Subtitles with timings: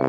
[0.00, 0.06] 大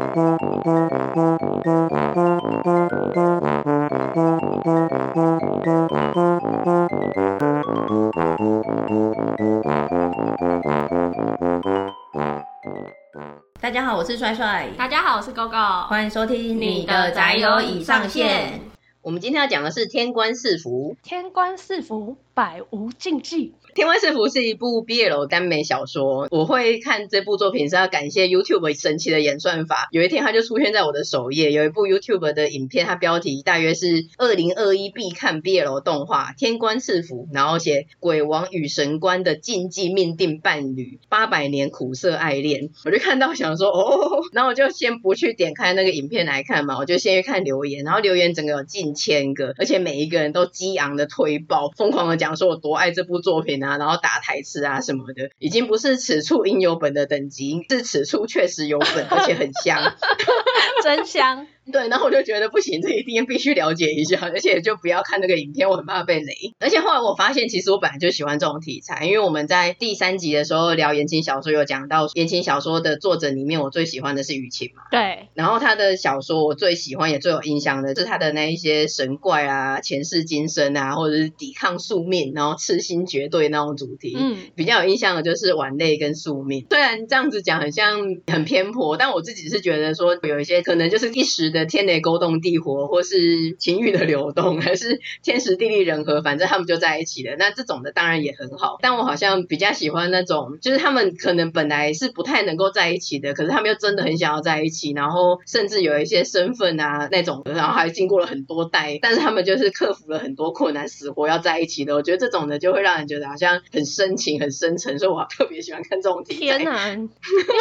[13.69, 14.69] 家好，我是帅帅。
[14.77, 15.87] 大家好，我是 GoGo。
[15.87, 18.61] 欢迎收听你的宅友已上线。
[19.01, 20.95] 我们今天要讲的是天官赐福。
[21.03, 23.53] 天官赐福，百无禁忌。
[23.73, 29.87] 《天官赐福》是一部 BL 耽美小说，我会看这部作品是要感谢 YouTube 神奇的演算法。
[29.91, 42.71] 有一天，它就出现在我的首页，有一部 YouTube 的影片，它标题大约是“二零二一必看 BL 动画《天官赐福》”，然后写鬼王与神官的禁忌命定伴侣，八百年苦涩爱恋。
[42.83, 53.60] 我就看到想说哦，然后我就先不去点开那个影片来看嘛，我就先去看留言，然后留言整个有近千个，而且每一个人都激昂的推爆，疯狂的讲说我多爱这部作品。
[53.63, 59.95] 啊，然后打台词啊什么的，已经不是此处应有本的等级，是此处确实有本，而且很香，
[60.83, 61.47] 真香。
[61.71, 66.33] 对，然后我就觉得不行，这一定必须了解一下，而且就不要看那个影片，我很怕被雷。
[66.59, 74.83] 而且后来我发现，其实我本来就喜欢这种题材，因为我们在第三集的时候聊言情小说，有讲到言情小说的作者里面，我最喜欢的是雨晴嘛。
[74.91, 75.29] 对。
[75.33, 84.15] 然后他的小说，我最喜欢也最有印象的，是他的那一些神怪啊、前世今生啊，或者是抵抗宿命，然后痴心绝对那种主题。
[84.17, 84.37] 嗯。
[84.55, 86.65] 比较有印象的就是碗泪跟宿命。
[86.69, 92.31] 虽然这样子讲很像很偏颇，但我自己是觉得说有一些可能就是一时的天雷勾动。
[92.41, 97.35] 地火，或是情欲的流动，还是天时地利人和，反正他们就在一起了。
[97.37, 111.93] 那这种的当然也很好，但我好像比较喜欢那种，就是他们可能本来是不太能够在一起的，可是他们又真的很想要在一起，然后甚至有一些身份啊那种的，然后还经过了很多代，但是他们就是克服了很多困难，死活要在一起的。
[111.93, 116.57] 我觉得这种的就会让人觉得好像很深情、很深沉，所以我特别喜欢看这种题材。
[116.57, 117.09] 天哪，你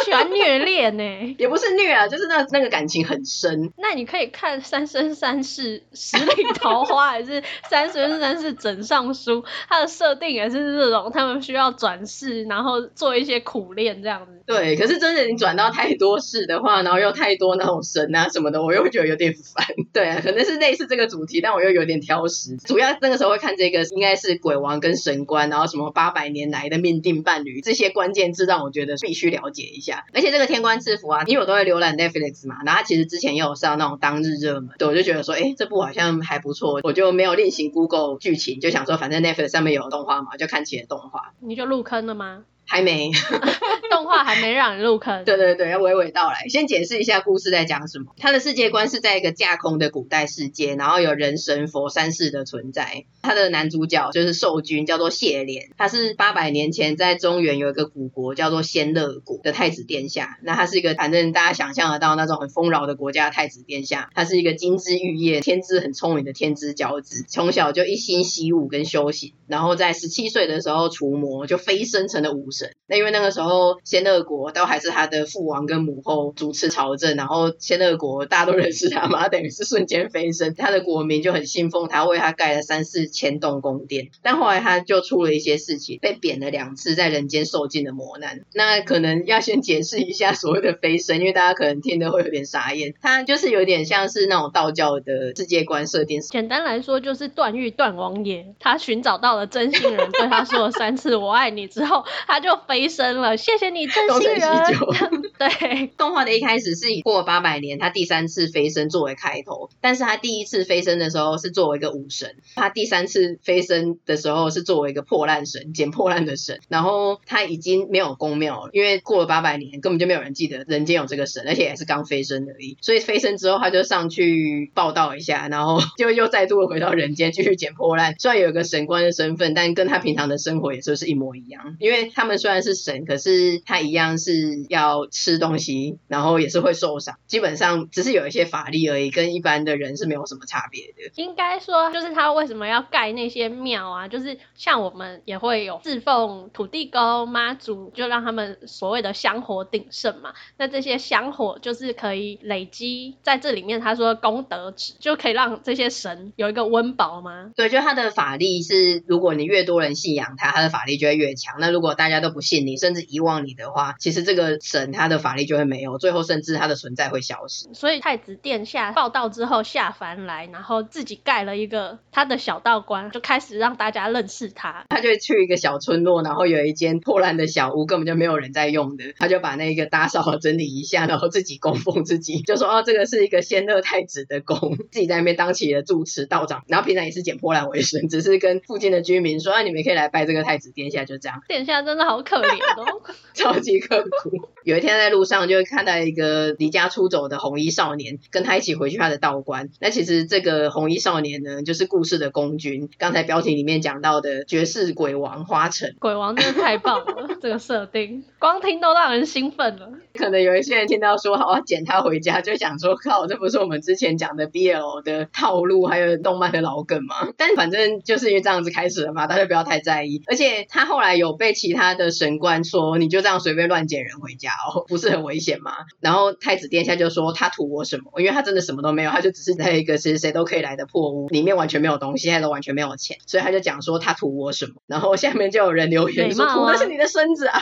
[0.05, 1.03] 喜欢虐恋呢？
[1.37, 3.71] 也不是虐啊，就是那那个感情很深。
[3.81, 4.61] 那你可以看。
[4.61, 9.43] 三生三世十里桃花，还是三生三世枕上书？
[9.67, 14.41] 它的设定也是这种，他们需要转世，然后做一些苦练这样子。
[14.45, 19.65] 对，可是真的你转到太多世的话，然后又太多那种神啊什么的，我又觉得有点烦。
[19.91, 22.55] 对啊，可能是类似这个主题，但我又有点挑食。
[22.57, 30.05] 主要那个时候会看这个，应该是鬼王跟神官，然后什么八百年来的命定伴侣这些关键字，让我觉得必须了解一下。
[30.13, 41.33] 而且这个天官赐福啊，因为我都会浏览 Netflix 嘛，然后他其实之前也有上那种当日热门，对，我就觉得说，哎，这部好像还不错，我就没有另行 Google 剧情，就想说反正 Netflix 上面有动画嘛，就看起了动画。
[41.39, 42.43] 你就入坑了吗？
[42.65, 43.11] 还没，
[43.91, 45.23] 动画还没让你入坑。
[45.25, 46.47] 对对对，要娓娓道来。
[46.47, 48.13] 先解释一下故事在讲什么。
[48.17, 53.05] 他的世界观是在一个架空的古代世界，然后有人神佛三世的存在。
[53.21, 55.69] 他的男主角就是兽君，叫做谢怜。
[55.77, 60.39] 他是八百年前在中原有一个古国叫做仙乐国的太子殿下。
[60.41, 64.09] 那他是一个反正大家想象得到那种很丰饶的国家的太子殿下。
[64.15, 72.71] 他是一个金枝玉叶、天资很聪明的天之骄子，从小就一心习武跟修行，然后在十七岁的时候除魔，就飞升成了武神。
[72.87, 84.09] 那因为那个时候仙乐国都还是他的父王跟母后主持朝政，然后仙乐国大家都认识他嘛， 等于是瞬间飞升，他的国民就很信奉他，为他盖了三四千栋宫殿。
[84.21, 88.41] 但后来他就出了一些事情，被贬了两次，在人间受尽了磨难。
[88.53, 92.93] 那可能要先解释一下所谓的飞升，因为大家可能听得会有点傻眼。
[93.01, 96.19] 他就是有点像是那种道教的世界观设定。
[96.19, 103.37] 简单来说，就是段誉段王爷，他寻找到了真心人，对他说了三次“我爱你”之后，他就飞升了。
[103.37, 104.41] 谢谢你，真心人。
[105.39, 109.69] 对，动画的一开始是以过八百年，他第三次飞升作为开头。
[109.79, 116.59] 但是他第一次飞升的时候是作为一个武神，他第三次飞升的时候是作为一个破烂神，捡破烂的神。
[116.67, 122.77] 然后他已经没有宫庙了，因为过了八百年，根本就没有人记得人间有这个神，而且也是刚飞升而已。
[122.81, 128.15] 所以飞升之后，他就上去报道一下，然后就又再度回到人间继续捡破烂。
[128.19, 131.75] 虽然有一个神官的身份，但跟他平常的生活也就是一模一样。
[131.79, 137.17] 因为他们虽然是神，可是他一样是要吃东西，然后也是会受伤。
[137.27, 141.11] 基本上只是有一些法力而已，跟一般的人是没有什么差别的。
[141.15, 144.07] 应该说，就是他为什么要盖那些庙啊？
[144.07, 150.33] 就是像我们也会有侍奉土地公、妈祖，就让他们所谓的香火鼎盛嘛。
[150.57, 157.51] 那这些香火就是可以累积在这里面，他说功德值就可以让这些神有一个温饱吗？
[157.55, 161.55] 对，就他的法力是，如果你越多人信仰他，他的法力就会越强。
[161.59, 167.67] 那如果大家都不信你，甚至遗忘你的话，其实这个神他的法力就会没有，最后甚至他的存在会消失。
[167.73, 174.85] 所以太子殿下报道之后下凡来，然后自己盖了一个他的小道观，就开始让大家认识他。
[174.89, 191.41] 他就去一个小村落，然后有一间破烂的小屋，根本就没有人在用的，他就把那个打扫整理一下，然后自己供奉自己，就说哦，这个是一个仙乐太子的宫，自己在那边当起了住持道长，然后平常也是捡破烂为生，只是跟附近的居民说，啊，你们可以来拜这个太子殿下，就这样。
[191.47, 193.01] 殿下真的好可怜哦，
[193.33, 194.49] 超级刻苦。
[194.63, 199.69] 有一天在路上就会看到一个离家出走的红衣少年，跟他一起回去他的道观。
[199.79, 205.95] 那其实这个红衣少年呢，就是故事的公君，刚才标题里面讲到的绝世鬼王花城。
[205.99, 209.89] 鬼王真的太棒了，这个设定 光听都让人兴奋了。
[210.13, 217.29] 可能有一些人听到说好要捡他回家，就想说靠，这不是我们之前讲的 BL 的套路，还有动漫的老梗吗？
[217.37, 220.21] 但反正就是因为这样子开始了嘛，大家不要太在意。
[220.27, 225.73] 而且他后来有被其他的神官说，你就这样随便乱捡人回家哦，不是很危险吗？
[225.99, 228.19] 然后太子殿下就说他图我什么？
[228.19, 234.75] 因为他真的什么都没有，他就只是在一个谁谁都可以来的破屋里面，完全没有东西，现在都完全没有钱，所以他就讲说他图我什么？
[234.87, 237.61] 然后下面就有人留言说图的是你的孙子啊，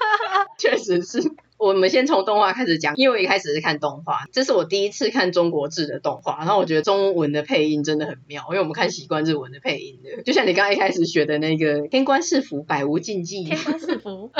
[0.58, 1.20] 确实是。
[1.58, 14.30] 我们先从动画开始讲，因为我一开始是看动画，这是我第一次看中国制的动画，然后我觉得中文的配音真的很妙，因为我们看习惯日文的配音的，就像你刚刚一开始学的那个 “天官赐福，百无禁忌”，天官赐福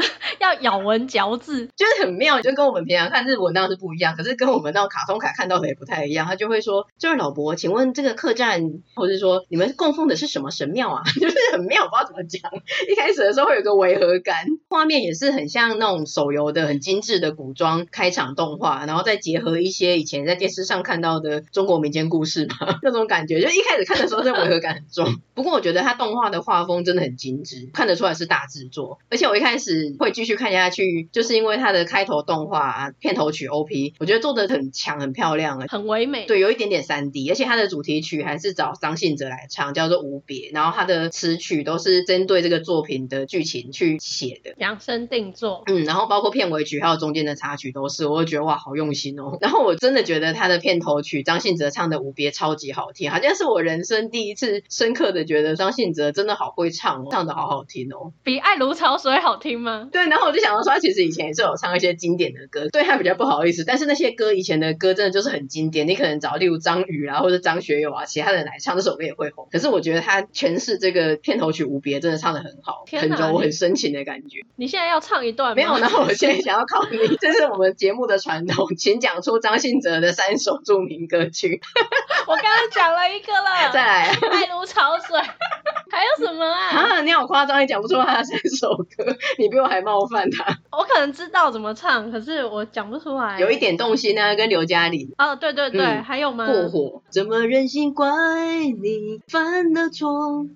[0.40, 8.62] 要咬文嚼字， 就是很妙，就跟我们平常看日文那样是不一样，可是跟我们那种卡通卡看到的也不太一样，他就会说：“这位老伯，请问这个客栈，
[8.94, 12.52] 或者说你们供奉的是什么神庙啊？” 就是很妙，不知道怎么讲。
[12.90, 25.20] 一开始的时候会有个违和感，画面也是很像那种手游的很精致的古装开场动画，然后再结合一些以前在电视上看到的中国民间故事吧， 那种感觉，就一开始看的时候，这违和感很重。
[25.35, 28.99] 不过我觉得它动画的画风真的很精致，看得出来是大制作。
[29.08, 36.26] 而且我一开始会继续看下去，就是因为它的开头动画啊，片头曲 OP，我觉得做的很强，很漂亮，很唯美。
[36.26, 45.62] 对，有一点点三 D，而且它的主题曲还是找张信哲来唱，叫做《无别》，然后它的词曲都是针对这个作品的剧情去写的，量身定做。
[45.67, 47.37] 嗯，然后包括片尾曲还有中间的。
[47.37, 49.37] 插曲都是，我会觉得哇，好用心哦。
[49.43, 58.14] 然后我真的觉得他的片头曲张信哲唱的《无别》超级好听，好像是我人生第一次深刻的觉得张信哲真的好会唱哦，唱的好好听哦。
[58.22, 59.90] 比《爱如潮水》好听吗？
[59.93, 63.62] 对，然后我就想到说，他其实以前也是有唱一些经典的歌，对他比较不好意思。
[63.64, 69.46] 但是那些歌以前的歌真的就是很经典，你可能找例如张宇啊，或者张学友啊，其他人来唱这首歌也会红。
[69.52, 74.38] 可是我觉得他诠释这个片头曲《无别》真的唱的很好，很柔很深情的感觉。
[74.56, 75.54] 你现在要唱一段吗？
[75.56, 81.61] 没有，然后我现在想要考你， 这是我们节目的传统，请讲出张信哲的三首著名歌曲。
[82.27, 85.19] 我刚刚讲了一个了， 再来，爱如潮水，
[85.91, 86.99] 还有什么啊？
[86.99, 90.44] 啊，你好夸张，你讲不出他的三首歌，你比我还冒犯他。
[90.73, 93.38] 我可能知道怎么唱，可是我讲不出来。
[93.38, 95.12] 有一点动心呢，跟刘嘉玲。
[95.19, 96.47] 哦，对对对，嗯、还有吗？
[96.47, 98.06] 过火，怎么忍心怪
[98.81, 100.09] 你犯的错？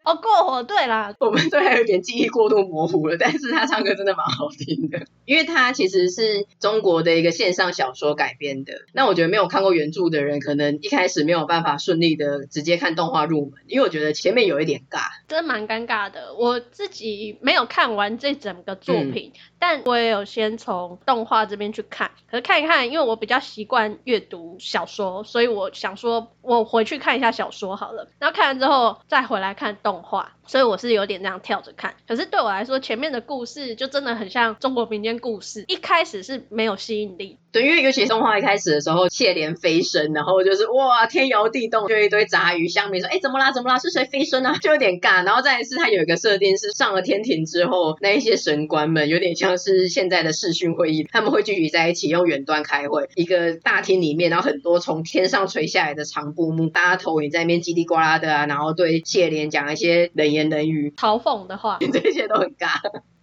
[0.04, 6.19] 哦，过火，对啦，我们对还有点记忆过度模糊了，但是他唱歌真的蛮好听的，因为他其实是
[6.58, 8.72] 中国的一个线上小说改编的。
[8.92, 16.34] 那我觉得没有看过原著的人，可能一开始没有办法顺利的直接看动画入门，因为我觉得前面有一点尬，真蛮尴尬的。
[16.34, 22.10] 我自己没有看完这整个作品，嗯、但我也有先从动画这边去看。
[22.28, 28.08] 可是看一看，因为我比较习惯阅读小说，所以我想说，我回去看一下小说好了。
[28.18, 31.94] 然后看完之后再回来看动画，所以我是有点这样跳着看。
[32.08, 37.38] 可是对我来说，前面的故事就真的很像中国民间故事，一开始是没有吸引力。
[37.52, 43.50] 对，因为尤其动画一开始的时候，谢莲飞升，然后就是哇，天摇地动，就一堆杂鱼乡民说，哎，怎么啦？
[43.50, 43.78] 怎么啦？
[43.78, 44.56] 是谁飞升啊？
[44.62, 45.24] 就有点尬。
[45.24, 62.80] 然后再来是，它有一个设定是上了天庭之后，那一些神官们有点像是现在的视讯会议，他们会聚集在一起用远端开会，一个大厅里面，然后很多从天上垂下来的长布幕，大家投影在那边叽里呱啦的啊，然后对谢莲讲一些冷言冷语、嘲讽的话， 这些都很尬。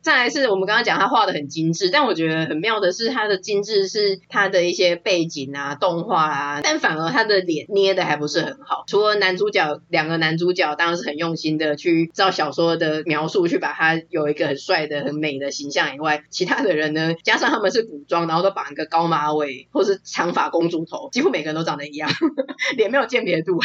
[0.08, 8.86] 再来是我们刚刚讲他画的很精致，但我觉得很妙的是他的精致是他的一些背景啊、动画啊，但反而他的脸捏的还不是很好。
[8.88, 22.10] 除了男主角两个男主角当然是很用心的去照小说的描述去把他有一个很帅的、很美的形象以外，其他的人呢，加上他们是古装，然后都绑一个高马尾或是长发公主头，几乎每个人都长得一样，
[22.78, 23.60] 脸没有鉴别度。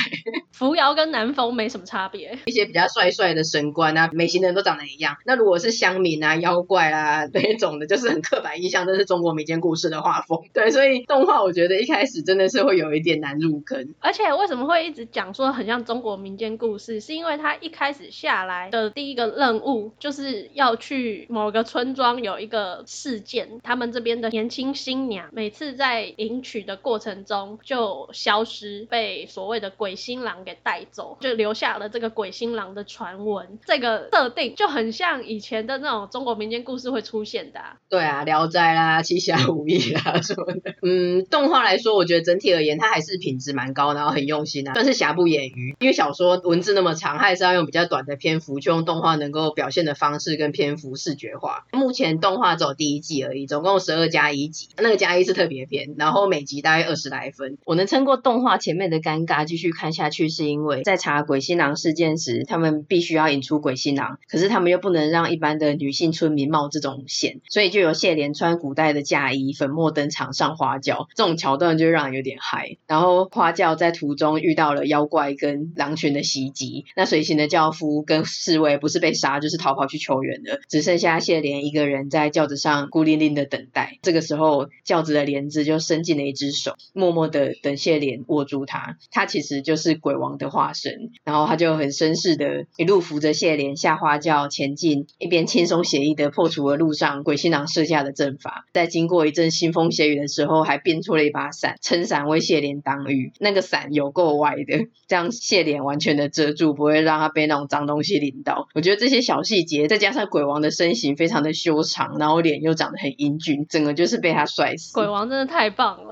[0.51, 5.19] 扶摇跟南风没什么差别，一些比较帅帅的神官啊、美型的人都长得一样。
[5.25, 6.32] 那如果是乡民啊。
[6.41, 10.43] 妖怪啦 那种的，就是很刻板印象，这是中国民间故事的画风。
[10.53, 13.95] 对，所以动画我觉得一开始真的是会有一点难入坑。
[14.01, 33.59] 而且为什么会一直讲说很像中国民间故事，是因为他一开始下来的第一个任务就是要去某个村庄有一个事件，他们这边的年轻新娘每次在迎娶的过程中就消失，被所谓的鬼新郎给带走，就留下了这个鬼新郎的传闻。
[33.65, 37.59] 这个设定就很像以前的那种中中国民间故事会出现的。
[37.88, 40.76] 对啊，聊斋啦、七侠五义啦什么的。
[40.81, 45.75] 嗯，动画来说，我觉得整体而言它还是品质蛮高，然后很用心啊，算是瑕不掩瑜。
[45.81, 51.67] 因为小说文字那么长，它还是要用比较短的篇幅，就用动画能够表现的方式跟篇幅视觉化。
[51.73, 57.59] 目前动画走第一季而已，总共十二加一集，那个加一是特别篇，然后每集大概二十来分。
[57.64, 72.76] 我能撑过动画前面的尴尬，继续看下去，是因为在查鬼新郎事件时，他们必须要引出鬼新郎，可是他们又不能让一般的女性村民冒这种险，所以就由谢莲穿古代的嫁衣，粉墨登场上花轿，这种桥段就让人有点嗨。
[72.87, 83.99] 然后花轿在途中遇到了妖怪跟狼群的袭击，那随行的轿夫跟侍卫不是被杀就是逃跑去求援的，只剩下谢莲一个人在轿子上孤零零的等待。
[84.02, 88.99] 这个时候，轿子的帘子就伸进了一只手，默默的等谢莲握住他。
[89.11, 98.65] 他其实就是鬼王的化身，然后他就很绅士的一路扶着谢莲下花轿前进，一边轻松协议的破除了路上鬼新郎设下的阵法。
[98.73, 103.35] 在经过一阵腥风血雨的时候，还变出了一把伞，撑伞为谢莲挡雨。
[103.39, 108.69] 那个伞有够歪的，这样谢莲完全的遮住，不会让他被那种脏东西淋到。
[108.75, 114.95] 我觉得这些小细节，再加上鬼王的身形非常的修长，然后脸又长得很英俊，整个就是被他帅死。
[114.95, 116.11] 鬼王真的太棒了。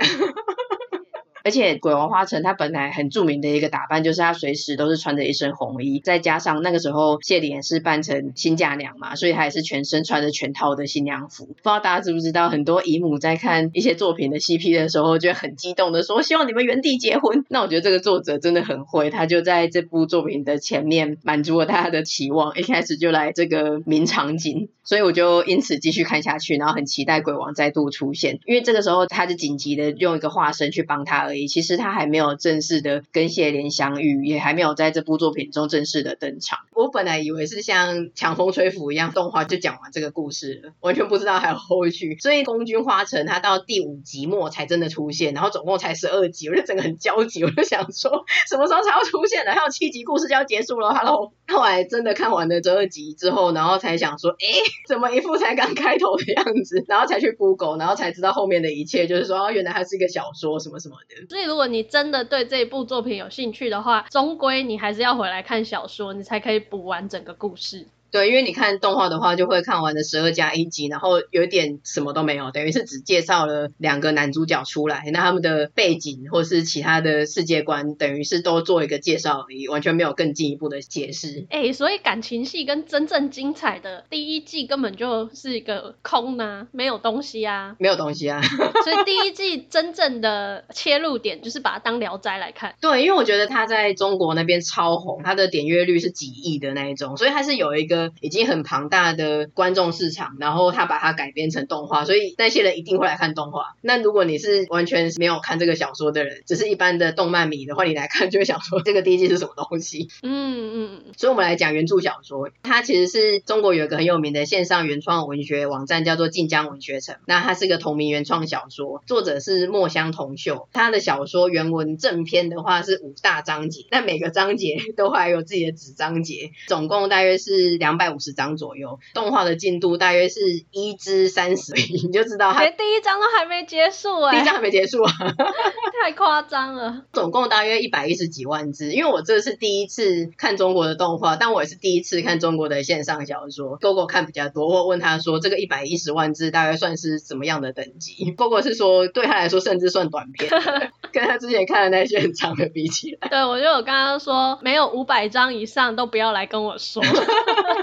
[1.44, 11.46] 而且鬼王花城他本来很著名的一个打扮，就是他随时都是穿着一身红衣，再加上那个时候谢莲是扮成新嫁娘嘛，所以他也是全身穿着全套的新娘服。
[11.46, 17.44] 不知道大家知不知道，很多姨母在看一些作品的 CP 的时候，就很激动的说希望你们原地结婚。
[17.48, 31.46] 那我觉得这个作者真的很会，他就在这部作品的前面满足了大家的期望，一开始就来这个名场景，所以我就因此继续看下去，然后很期待鬼王再度出现，因为这个时候他就紧急的用一个化身去帮他而已。
[31.46, 36.58] 其实他还没有正式的跟谢怜相遇，也还没有在这部作品中正式的登场。
[36.74, 42.16] 我本来以为是像强风吹拂一样，动画就讲完这个故事了，完全不知道还有后续。
[42.18, 49.52] 所以宫军花城他到第五集末才真的出现，然后总共才十二集，我就整个很焦急，我就想说什么时候才要出现呢？
[49.52, 50.94] 还有七集故事就要结束了。
[50.94, 54.46] Hello，后来真的看完了这二集之后，然后才想说，哎，
[54.86, 56.84] 怎么一副才刚开头的样子？
[56.88, 61.26] 然后才去 Google，然后才知道后面的一切，就是说哦原来它是一个小说什么什么的。
[61.28, 67.86] 所以如果你真的对这一部作品有兴趣的话，终归你还是要回来看小说，你才可以补完整个故事。
[68.10, 81.46] 对，因为你看动画的话，就会看完的十二加一集，然后有点什么都没有，等于是只介绍了两个男主角出来，那他们的背景或是其他的世界观，等于是都做一个介绍而已，完全没有更进一步的解释。
[81.50, 88.40] 哎，所以感情戏跟真正精彩的第一季根本就是一个空呢、啊，没有东西啊，没有东西啊。
[88.84, 92.74] 所以第一季真正的切入点就是把它当聊斋来看。
[92.80, 97.99] 对，因为我觉得他在中国那边超红，他的点阅率是几亿的那一种，所以他是有一个。
[98.20, 103.76] 已经很庞大的观众市场，然后他把它改编成动画，所以那些人一定会来看动画。
[103.80, 110.08] 那如果你是完全没有看这个小说的人，只是一般的动漫迷的话，你来看就会想说这个第一季是什么东西？
[110.22, 111.12] 嗯嗯嗯。
[111.16, 117.16] 所以我们来讲原著小说，它其实是中国有一个很有名的线上原创文学网站，叫做晋江文学城。
[117.26, 120.68] 那它是一个同名原创小说，作者是墨香铜臭。
[120.72, 135.12] 他的小说原文正篇的话是五大章节，那每个章节都还有自己的子章节，总共大约是两百五十章左右，动画的进度大约是一至三十，你就知道它连第一章都还没结束哎、欸，第一章还没结束啊
[136.02, 137.02] 太夸张了。
[137.12, 143.78] 总共大约一百一十几万字，因为我这是第一次看中国的动画，但我也是第一次看中国的线上小说。
[143.78, 150.50] Gogo 看比较多，我问他说这个一百一十万字大概算是怎么样的等级？Gogo 是说对他来说甚至算短片，
[151.12, 153.28] 跟他之前看的那些很长的比起来。
[153.28, 157.02] 对，我就有刚刚说没有五百章以上都不要来跟我说。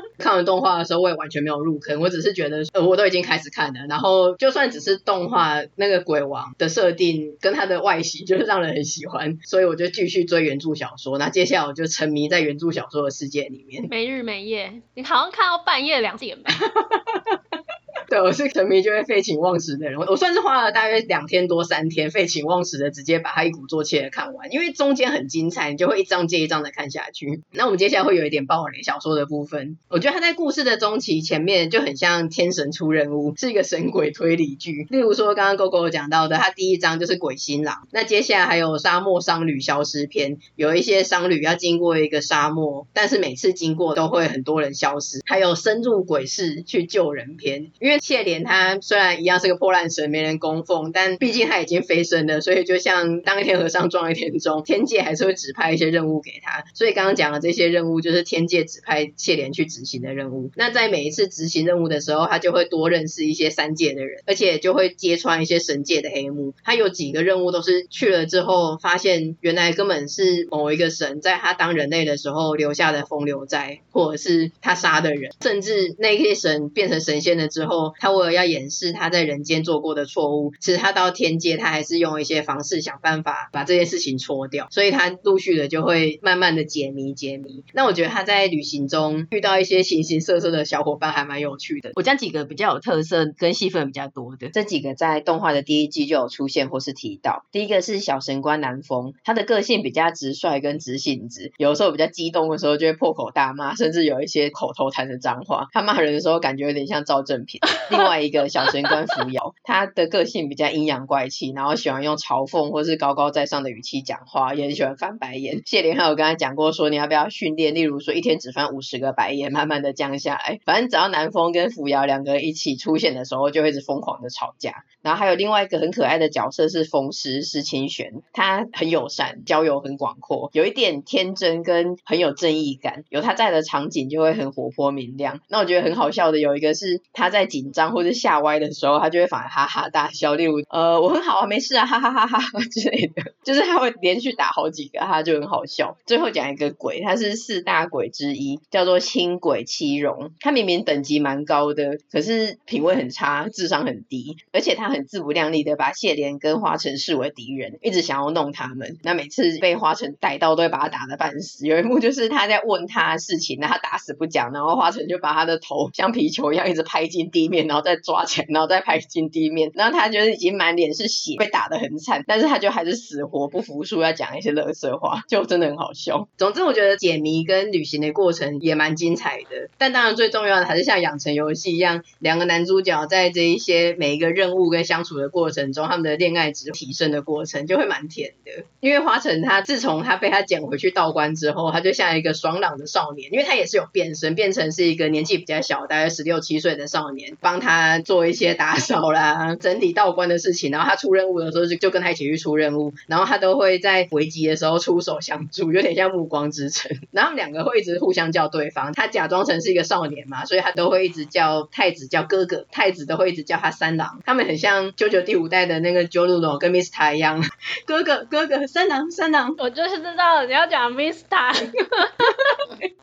[0.17, 11.17] 看完动画的时候，我也完全没有入坑，我只是觉得，呃，我都已经开始看了，然后就算只是动画那个鬼王的设定跟他的外形， 就是让人很喜欢，所以我就继续追原著小说。
[11.17, 16.51] 那接下来我就沉迷在原著小说的世界里面，没日没夜，你好像看到半夜两点吧。
[18.09, 19.99] 对，我是沉迷就会废寝忘食的人。
[19.99, 27.41] 我算是花了大约两天多三天，废寝忘食的直接把它一鼓作气的看完，因为中间很精彩，你就会一章接一章的看下去。
[27.51, 34.87] 那我们接下来会有一点暴雷小说的部分，我觉得他在故事的中期前面就很像天神出任务，是一个神鬼推理剧。
[34.89, 47.71] 例如说刚刚 GoGo 讲到的，他第一章就是鬼新郎，那接下来还有沙漠商旅消失篇，有一些商旅要经过一个沙漠，但是每次经过都会很多人消失，还有深入鬼市去救人篇。
[47.81, 56.63] 因为谢莲他虽然一样是个破烂神，没人供奉，但毕竟他已经飞升了，所以就像当一天和尚撞一天钟，天界还是会指派一些任务给他。
[56.73, 60.51] 所以刚刚讲的这些任务，就是天界指派谢莲去执行的任务。
[60.55, 66.53] 那在每一次执行任务的时候，他就会多认识一些三界的人，而且就会揭穿一些神界的黑幕。
[66.63, 84.67] 他有几个任务都是去了之后，发现原来根本是某一个神在他当人类的时候留下的风流债，或者是他杀的人，甚至那些神变成神仙了之后，他为了要掩饰他在人间做过的错误，其实他到天界，他还是用一些方式想办法把这件事情戳掉。
[84.71, 87.63] 所以他陆续的就会慢慢的解谜解谜。
[87.73, 91.91] 那我觉得他在旅行中遇到一些形形色色的小伙伴，还蛮有趣的。
[91.95, 97.45] 我讲几个比较有特色跟戏份比较多的，这几个在动画的第一季就有出现或是提到。
[97.51, 105.67] 第一个是小神官南风，他的个性比较直率跟直性子，有时候比较激动的时候就会破口大骂，甚至有一些口头禅的脏话。
[105.71, 107.59] 他骂人的时候感觉有点像赵正平。
[107.89, 115.61] 另外一个小神官扶摇，他的个性比较阴阳怪气，然后喜欢用嘲讽或是高高在上的语气讲话，也很喜欢翻白眼。
[115.65, 120.59] 谢莲还有跟他讲过说，你要不要训练，例如说一天只翻五十个白眼，慢慢的降下来。
[120.65, 124.83] 反正只要南风跟扶摇两个人一起出现的时候，就会一直疯狂的吵架。
[125.01, 133.03] 然后还有另外一个很可爱的角色是风师施清玄，他很友善，交友很广阔，有一点天真跟很有正义感。
[133.09, 135.39] 有他在的场景就会很活泼明亮。
[135.47, 140.35] 那我觉得很好笑的有一个是他在紧张或者吓歪的时候，他就会反而哈哈大笑。
[140.35, 145.97] 例如呃我很好啊，没事啊，哈哈哈哈之类的，就是他会连续打好几个，他就很好笑。
[146.05, 150.31] 最后讲一个鬼，他是四大鬼之一，叫做青鬼七荣。
[150.39, 158.97] 他明明等级蛮高的，可是品味很差，智商很低，而且他很自不量力的把谢莲跟花城视为敌人，一直想要弄他们。
[159.03, 161.67] 那每次被花城逮到，都会把他打得半死。
[161.67, 169.71] 有一幕就是他在问他事情，那他打死不讲，然后花城就把他的头像皮球一样一直拍进地面，然后再抓起来，然后再拍进地面。
[169.73, 176.27] 然后他就是已经满脸是血，被打得很惨，但是他就还是死活不服输，要讲一些乐色话，就真的很好笑。
[176.37, 179.69] 总之，我觉得解谜跟旅行的过程也蛮精彩的。
[179.77, 188.65] 但当然，最重要的还是像养成游戏一样，两个男主角在这一些每一个任务跟相处的过程中，他们的恋爱值提升的过程就会蛮甜的。
[188.79, 200.69] 因为花城他自从他被他捡回去道观之后，他就像一个爽朗的少年，因为他也是有变身，变成是一个年纪比较小，大概十六七岁的少年，帮他做一些打扫啦、 整理道观的事情。
[200.69, 206.91] 然后他出任务的时候就就跟他一起去出任务，然后他都会在危机的时候出手相助，有点像暮光之城。
[207.11, 214.19] 然后他们两个会一直互相叫对方，他假装成是一个少年嘛，所以他都会一直叫太子叫哥哥，太子都会一直叫他三郎。
[214.25, 217.41] 他们很像 JoJo 第五代的那个 Joruno 跟 Mista 一样，
[217.85, 219.55] 哥哥哥哥三郎三郎。
[219.57, 221.55] 我就是知道你要讲 Mista。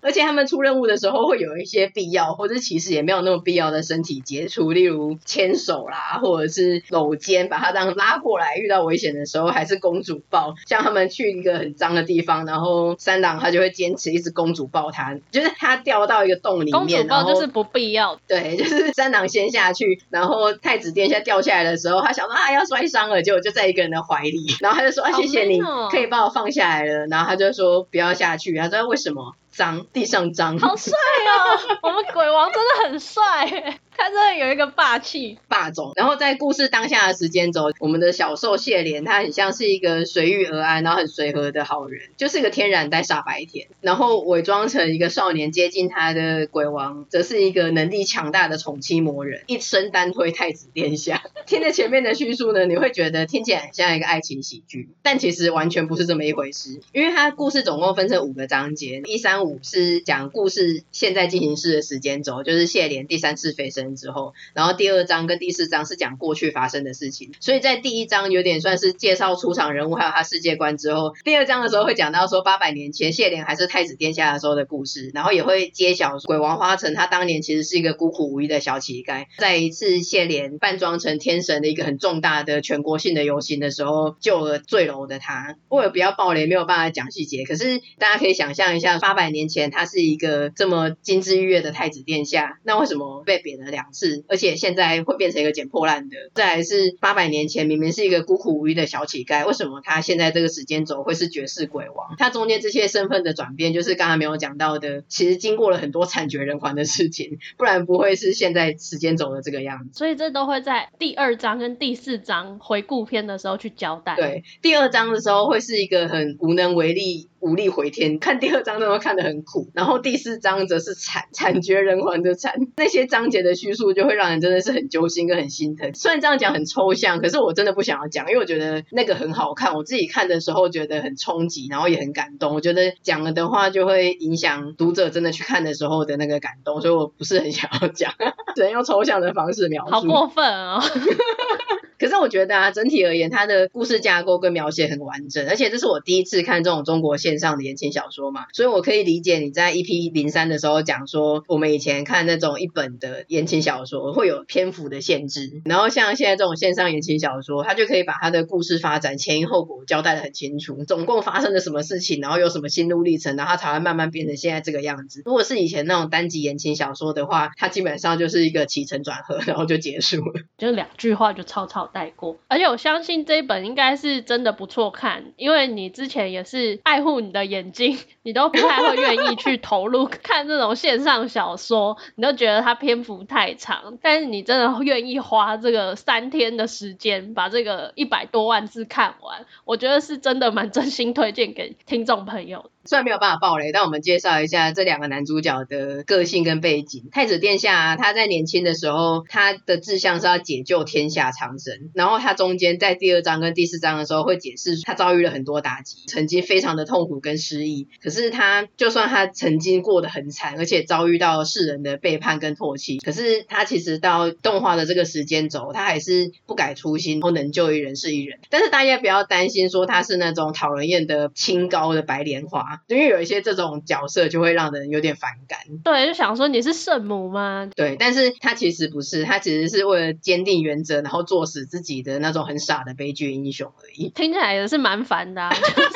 [0.02, 8.56] 而且他们出任务的时候会有一些必要，或者其实也没有那么必要的身体接触，例如牵手啦，或者是搂肩，把他这样拉过来。
[8.56, 18.18] 遇到危险的时候还是公主抱，像他们去一个很脏的地方，然后三郎他就会坚持一直公主抱他，就是他掉到一个洞里面，公主抱就是不必要。
[18.26, 29.34] 对，就是三郎先下去，然后太子殿下掉下来的时候，他想说啊要摔伤了，结果就在一个人的怀里，然后他就说啊谢谢你，可以把我放下来了，然后他就说不要下去，他说为什么？
[29.54, 31.78] 脏，地上脏，好帅哦！
[31.82, 33.80] 我们鬼王真的很帅。
[33.96, 51.22] 他真的有一个霸气霸总，然后在故事当下的时间轴，我们的小受谢莲，他很像是一个随遇而安，然后很随和的好人，就是一个天然呆傻白甜，然后伪装成一个少年接近他的鬼王，则是一个能力强大的宠妻魔人，一生单推太子殿下。
[51.46, 63.84] 听着前面的叙述呢，你会觉得听起来很像一个爱情喜剧，但其实完全不是这么一回事，因为他故事总共分成五个章节，一三五是讲故事现在进行式的时间轴，就是谢莲第三次飞升。
[63.94, 85.56] 之后，然后第二章跟第四章是讲过去发生的事情，所以在第一章有点算是介绍出场人物还有他世界观之后，第二章的时候会讲到说八百年前谢莲还是太子殿下的时候的故事，然后也会揭晓鬼王花城他当年其实是一个孤苦无依的小乞丐，在一次谢莲扮装成天神的一个很重大的全国性的游行的时候救了坠楼的他。
[85.68, 93.74] 为了不要爆雷，没有办法讲细节，可是大家可以想象一下，八百年前他是一个这么金枝玉叶的太子殿下，那为什么被贬了？
[93.74, 96.16] 两次，而且现在会变成一个捡破烂的。
[96.32, 102.14] 再来是八百年前明明是一个孤苦无依的小乞丐，为什么他现在这个时间轴会是绝世鬼王？
[102.16, 109.98] 他中间这些身份的转变，就是刚才没有讲到的，其实经过了很多惨绝人寰的事情，不然不会是现在时间轴的这个样子。
[109.98, 114.14] 所以这都会在第二章跟第四章回顾篇的时候去交代。
[114.14, 117.28] 对，第二章的时候会是一个很无能为力。
[117.40, 125.92] 无力回天，看第二章都会看得很苦，然后第四章则是惨惨绝人寰的惨，那些章节的叙述就会让人真的是很揪心跟很心疼。
[125.94, 132.54] 虽然这样讲很抽象，可是我真的不想要讲，因为我觉得那个很好看，我自己看的时候觉得很冲击，然后也很感动。
[132.54, 138.12] 我觉得讲了的话就会影响读者真的去看的时候的那个感动，所以我不是很想要讲，
[138.54, 139.90] 只能用抽象的方式描述。
[139.90, 140.82] 好过分哦！
[141.98, 165.22] 可是我觉得啊，整体而言，它的故事架构跟描写很完整，而且这是我第一次看这种中国线上的言情小说嘛，所以我可以理解你在 EP 零三的时候讲说，我们以前看那种一本的言情小说会有篇幅的限制，然后像现在这种线上言情小说，它就可以把它的故事发展前因后果交代的很清楚，总共发生了什么事情，然后有什么心路历程，然后它才会慢慢变成现在这个样子。
[165.24, 192.70] 如果是以前那种单集言情小说的话，它基本上就是一个起承转合，然后就结束了，就两句话就草带过，而且我相信这一本应该是真的不错看，因为你之前也是爱护你的眼睛， 你都不太会愿意去投入 看这种线上小说，你都觉得它篇幅太长，但是你真的愿意花这个三天的时间把这个一百多万字看完，我觉得是真的蛮真心推荐给听众朋友。
[192.86, 197.08] 虽然没有办法爆雷，但我们介绍一下这两个男主角的个性跟背景。
[197.10, 201.90] 太子殿下啊，他在年轻的时候，他的志向是要解救天下苍生。
[201.94, 207.88] 然后他中间在第二章跟第四章的时候会解释，他遭遇了很多打击，曾经非常的痛苦跟失意。
[208.02, 218.40] 可是他就算他曾经过得很惨，而且遭遇到世人的背叛跟唾弃，可是他其实到动画的这个时间轴，他还是不改初心，然后能救一人是一人。
[218.50, 222.73] 但是大家不要担心说他是那种讨人厌的清高的白莲花。
[222.86, 227.68] 因为有一些这种角色就会让人有点反感，对，就想说你是圣母吗？
[227.74, 234.10] 对，但是他其实不是，他其实是为了坚定原则，然后作死自己的那种很傻的悲剧英雄而已。
[234.10, 235.90] 听起来也是蛮烦的啊，就是。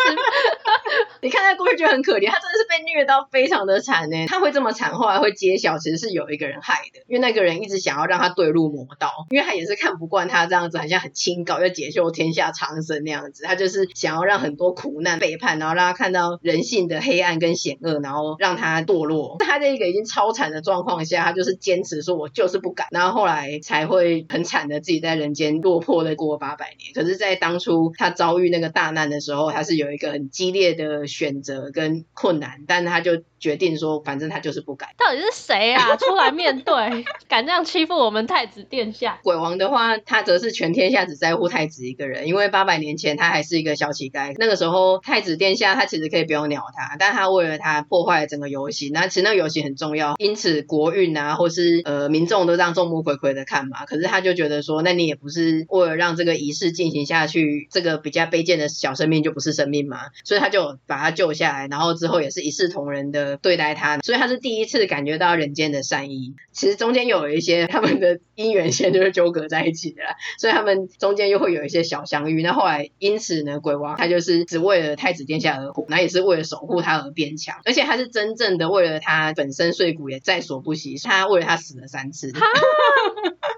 [1.22, 4.26] 你看他过去就很可怜，他真的是被虐到非常的惨呢。
[4.26, 13.44] 他会这么惨，后来会揭晓，其实是有一个人害的，因为那个人一直想要让他堕入魔道，因为他也是看不惯他这样子，好像很清高，要解救天下苍生那样子。
[13.44, 19.36] 他就是想要让很多苦难背叛，然后让他看到人性的黑暗跟险恶，然后让他堕落。
[19.40, 26.92] 他在一个已经超惨的状况下，他就是坚持说：“我就是不敢。”然后后来才会很惨的自己在人间落魄的过八百年。
[26.94, 34.94] 可是，在当初他遭遇那个大难的时候，他是有一个很激烈的选择跟困难，但他就决定说，反正他就是不改。
[34.98, 35.96] 到底是谁啊？
[35.96, 39.18] 出来面对，敢这样欺负我们太子殿下？
[39.22, 44.34] 鬼王的话，他则是全天下只在乎太子一个人，因为八百年前他还是一个小乞丐。
[44.38, 48.90] 那个时候，太子殿下他其实可以不用鸟他，但他为了他破坏了整个游戏。
[48.90, 53.84] 那其实那个游戏很重要，因此国运啊，或是呃民众都这样众目睽睽的看嘛。
[53.84, 59.98] 可是他就觉得说，那你也不是为了让这个仪式进行下去，这个比较卑贱的小生命就不是生命嘛。
[60.24, 63.98] 所以他就把他救下来，然后之后也是一视同仁的对待他。
[63.98, 66.34] 所以他是第一次感觉到人间的善意。
[66.52, 72.42] 其实中间有一些他们的姻缘线就是纠葛在一起的啦，所以他们中间又会有一些小相遇。
[72.42, 80.96] 那后来因此呢，鬼王他就是只为了太子殿下而活，那也是为了守护他而变强，而且他是真正的为了他本身碎骨也在所不惜。
[81.02, 82.30] 他为了他死了三次。
[82.32, 82.40] 哈，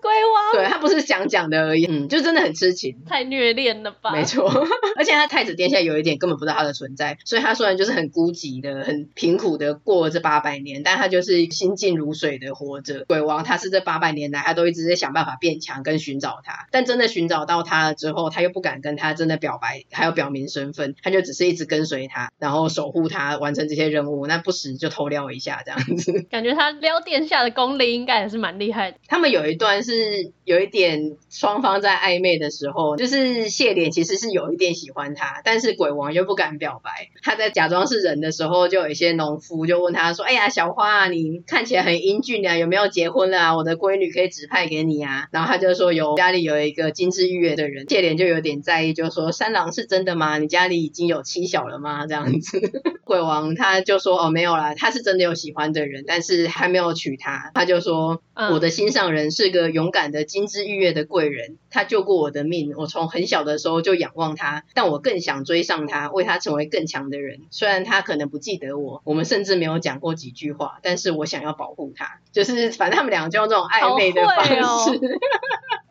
[0.00, 4.12] 鬼王，对，他不是想讲的而已，嗯，就真的很痴情，太虐恋了吧？
[4.12, 4.48] 没错，
[4.96, 13.04] 而且他太子殿下有一点根本不知道他的存在，所以他虽然就是很孤寂的、很贫苦的过了这八百年，但他就是心静如水的活着。
[13.06, 24.26] 鬼王他是这八百年来，他都一直在想办法变强跟寻找他，但真的寻找到他了之后，他又不敢跟他真的表白，还有表明身份，他就只是一直跟随他，然后守护他，完成这些任务。
[24.26, 28.98] 那不时就偷撩一下这样子， 感觉他撩殿下的功力应该也是蛮厉害的。
[29.06, 37.10] 他们有一段是有一点双方在暧昧的时候，就是谢怜其实是有一点喜欢他，但是鬼王又不敢表白。
[37.22, 43.56] 他在假装是人的时候，就有一些农夫就问他说：“哎呀，小花啊，你看起来很英俊啊，有没有结婚了啊？
[43.56, 50.38] 我的闺女可以指派给你啊。”然后他就说：“有，家里有一个金枝玉叶的人。”谢莲就有点在意，就说：“三郎是真的吗？
[50.38, 52.60] 你家里已经有妻小了吗？”这样子。
[53.10, 57.50] 鬼王他就说哦没有啦，他是真的有喜欢的人，但是还没有娶她。
[57.54, 67.40] 他就说、嗯、我的心上人是个勇敢的金枝玉叶的贵人，他救过我的命，我从很小的时候就仰望他，但我更想追上他，为他成为更强的人。
[67.50, 72.20] 虽然他可能不记得我，我们甚至没有讲过几句话，但是我想要保护他。
[72.32, 75.00] 就是反正他们两个就用这种暧昧的方式。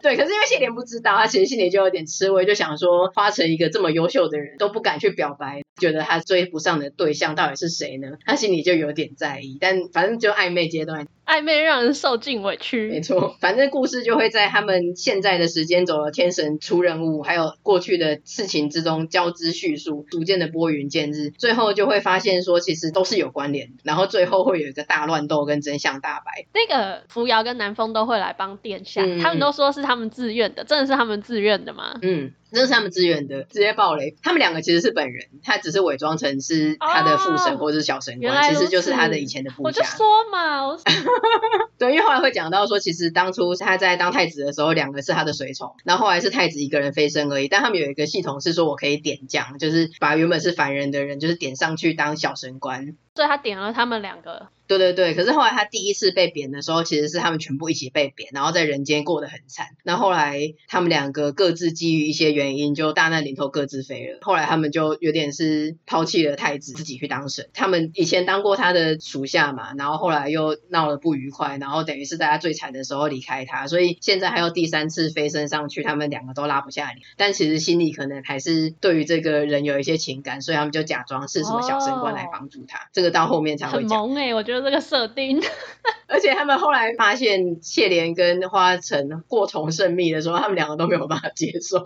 [0.02, 8.18] 对，可是因为谢莲不知道，他其实心里就有点吃味，就想说花城一个这么优秀的人都不敢去表白，觉得他追不上的对象到底是谁呢？
[8.26, 12.88] 他心里就有点在意，但反正就暧昧阶段，暧昧让人受尽委屈。
[12.90, 26.46] 没错，反正故事就会在他们现在的时间走了天神出任务，还有过去的事情之中交织叙述，逐渐的拨云见日，最后就会发现说其实都是有关联，然后最后会有一个大乱斗跟真相大白。
[26.54, 29.89] 那个扶摇跟南风都会来帮殿下，嗯、他们都说是。
[29.90, 31.98] 他们自愿的，真的是他们自愿的吗？
[32.04, 34.16] 嗯，真的是他们自愿的，直接爆雷。
[34.22, 39.64] 他们两个其实是本人，他只是伪装成是他的副神或者是小神官，哦、其实就是他的以前的部下。
[39.64, 40.80] 我就说嘛，我
[41.80, 47.48] 对，因为后来会讲到说，其实当初他在当太子的时候，两个是他的随从，然后后来是太子一个人飞升而已。
[47.48, 52.96] 但他们有一个系统是说，我可以点将，就是把原本是凡人的人，就是点上去当小神官。
[53.16, 54.50] 所以他点了他们两个。
[54.70, 59.66] 对对对，可是后来他第一次被贬的时候，其实是他们全部一起被贬，然后在人间过得很惨。
[59.84, 64.20] 那后来他们两个各自基于一些原因，就大难临头各自飞了。
[64.22, 67.50] 后来他们就有点是抛弃了太子，自己去当神。
[67.54, 77.00] 他们以前当过他的属下嘛，然后后来又闹了不愉快，然后等于是大家最惨的时候离开他，所以现在还有第三次飞升上去，他们两个都拉不下脸。
[77.18, 82.78] 但其实心里可能还是对于这个人有一些情感，所以他们就假装是什么小神官来帮助他。
[82.78, 83.90] 哦、这个到后面才会讲。
[84.02, 85.42] 很萌哎、欸，我觉得这个设定。
[86.08, 91.80] 而且他们后来发现谢莲跟花城过从甚密的时候，他们两个都没有办法接受，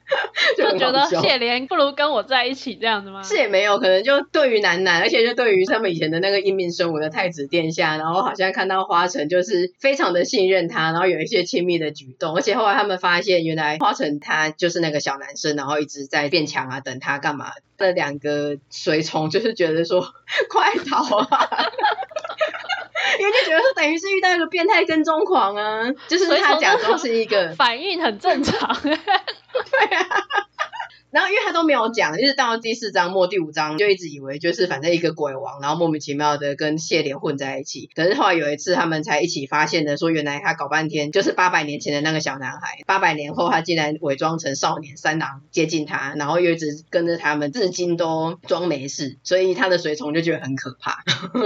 [0.56, 3.22] 就觉得谢莲不如跟我在一起这样子吗？
[3.22, 17.52] 是也没有，可能就对于楠楠，而且就对于他们以前的那个英明神武的太子殿下，然后好像看到花城就是非常的信任他，然后有一些亲密的举动，而且后来他们发现原来花城他就是那个小男生，然后一直在变强啊，等他干嘛？
[17.76, 20.00] 这两个随从就是觉得说
[20.50, 21.48] 快逃啊！
[23.18, 28.94] 因为就觉得说，等于是遇到一个变态跟踪狂啊，就是他假装是一个反应很正常， 对
[29.96, 30.06] 啊。
[31.10, 37.88] 然后因为他都没有讲，一直到第四章末第五章就一直以为就是反正一个鬼王，然后莫名其妙的跟谢莲混在一起。
[37.94, 42.80] 可是后来有一次他们才一起发现的，说原来他搞半天就是八百年前的那个小男孩。
[42.86, 49.16] 八百年后他竟然伪装成少年三郎接近他，然后又一直跟着他们，至今都装没事。
[49.24, 51.02] 所以他的随从就觉得很可怕，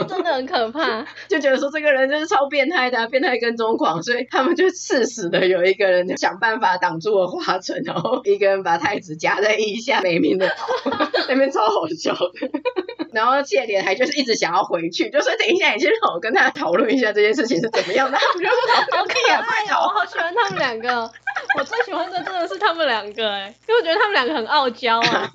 [0.08, 4.02] 真的很可怕， 就觉得说这个人就是超变态的、啊，变态跟踪狂。
[4.02, 9.51] 所以他们就誓死的有一个人想办法挡住了花城，然后一个人把太子夹在。
[9.58, 10.90] 一下美名的头，
[11.28, 12.50] 那边超好笑的。
[13.12, 18.16] 然后谢莲还就是一直想要回去，就说等一下，你先让我跟他讨论一下这件事情是怎么样的。
[18.20, 21.10] 他们就说好可爱哦，我好喜欢他们两个。
[21.58, 25.30] 我最喜欢的真的是他们两个哎，因为我觉得他们两个很傲娇啊。